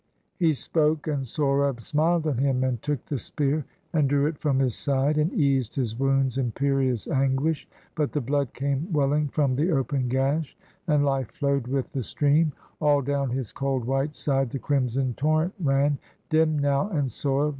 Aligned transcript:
He 0.39 0.53
spoke; 0.53 1.05
and 1.05 1.21
Sohrab 1.27 1.79
smil'd 1.79 2.25
on 2.25 2.39
him, 2.39 2.63
and 2.63 2.81
took 2.81 3.05
The 3.05 3.19
spear, 3.19 3.65
and 3.93 4.09
drew 4.09 4.25
it 4.25 4.39
from 4.39 4.57
his 4.57 4.73
side, 4.73 5.19
and 5.19 5.31
eas'd 5.31 5.75
His 5.75 5.95
wound's 5.95 6.39
imperious 6.39 7.07
anguish; 7.07 7.67
but 7.93 8.11
the 8.11 8.19
blood 8.19 8.51
Came 8.55 8.91
welling 8.91 9.27
from 9.27 9.53
the 9.55 9.69
open 9.71 10.09
gash, 10.09 10.57
and 10.87 11.03
Ufe 11.03 11.29
Flow'd 11.29 11.67
with 11.67 11.91
the 11.91 12.01
stream; 12.01 12.51
all 12.79 13.03
down 13.03 13.29
his 13.29 13.51
cold 13.51 13.85
white 13.85 14.15
side 14.15 14.49
The 14.49 14.57
crimson 14.57 15.13
torrent 15.13 15.53
ran, 15.59 15.99
dim 16.31 16.57
now 16.57 16.89
and 16.89 17.11
soil'd. 17.11 17.49